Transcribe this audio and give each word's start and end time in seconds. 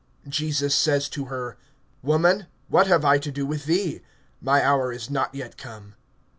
(4)Jesus 0.27 0.71
says 0.71 1.07
to 1.09 1.25
her: 1.25 1.59
Woman, 2.01 2.47
what 2.69 2.87
have 2.87 3.05
I 3.05 3.19
to 3.19 3.31
do 3.31 3.45
with 3.45 3.65
thee? 3.65 4.01
My 4.41 4.59
hour 4.65 4.91
is 4.91 5.11
not 5.11 5.35
yet 5.35 5.57
come. 5.57 5.93